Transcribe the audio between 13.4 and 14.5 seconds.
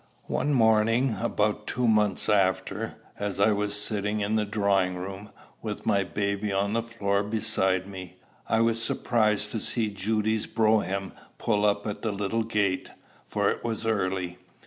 it was early.